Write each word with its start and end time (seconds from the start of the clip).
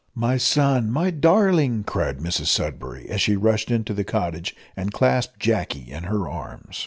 "My 0.15 0.37
son, 0.37 0.89
my 0.89 1.11
darling!" 1.11 1.83
cried 1.83 2.17
Mrs 2.17 2.47
Sudberry, 2.47 3.05
as 3.07 3.21
she 3.21 3.35
rushed 3.35 3.69
into 3.69 3.93
the 3.93 4.03
cottage, 4.03 4.55
and 4.75 4.91
clasped 4.91 5.39
Jacky 5.39 5.91
in 5.91 6.05
her 6.05 6.27
arms. 6.27 6.77